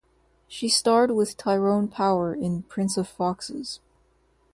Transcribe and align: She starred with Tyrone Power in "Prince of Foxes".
She 0.47 0.67
starred 0.67 1.11
with 1.11 1.37
Tyrone 1.37 1.87
Power 1.87 2.33
in 2.33 2.63
"Prince 2.63 2.97
of 2.97 3.07
Foxes". 3.07 3.79